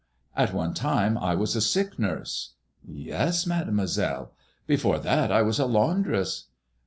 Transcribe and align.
''At 0.35 0.51
one 0.51 0.73
time 0.73 1.15
I 1.15 1.35
was 1.35 1.55
a 1.55 1.61
sick 1.61 1.99
nurse."'' 1.99 2.55
Yes, 2.83 3.45
Mademoiselle." 3.45 4.33
Before 4.65 4.97
that 4.97 5.31
I 5.31 5.43
was 5.43 5.59
a 5.59 5.67
laun 5.67 6.01
dress." 6.01 6.45